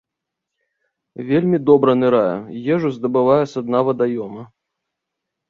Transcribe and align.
Вельмі 1.29 1.59
добра 1.69 1.91
нырае, 2.03 2.39
ежу 2.77 2.93
здабывае 2.97 3.37
са 3.53 3.59
дна 3.69 3.79
вадаёма. 3.91 4.43